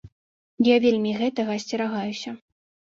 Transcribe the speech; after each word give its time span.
Я 0.69 0.75
вельмі 0.87 1.11
гэтага 1.21 1.51
асцерагаюся. 1.61 2.37